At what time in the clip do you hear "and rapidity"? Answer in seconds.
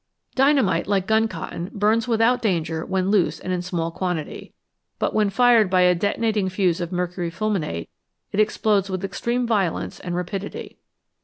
9.99-10.79